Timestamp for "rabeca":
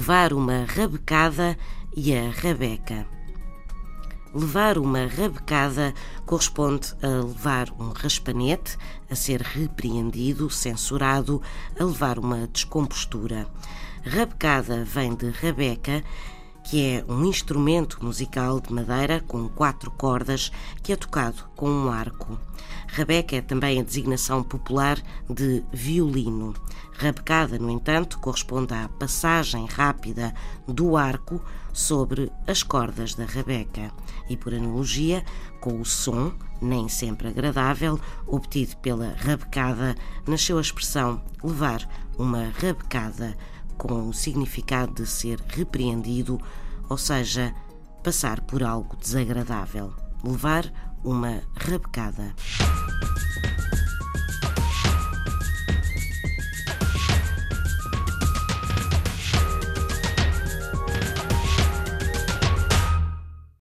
2.30-3.06, 15.28-16.02, 22.88-23.36, 33.24-33.90